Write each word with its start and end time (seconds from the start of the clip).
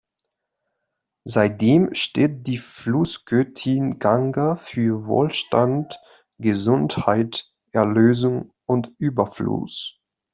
Seitdem 1.27 1.93
steht 1.93 2.47
die 2.47 2.57
Flussgöttin 2.57 3.99
Ganga 3.99 4.55
für 4.55 5.05
Wohlstand, 5.05 6.01
Gesundheit, 6.39 7.53
Erlösung 7.71 8.51
und 8.65 8.91
Überfluss. 8.97 9.99